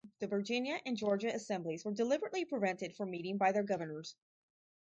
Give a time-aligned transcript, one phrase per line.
[0.17, 4.15] The Virginia and Georgia assemblies were deliberately prevented from meeting by their governors.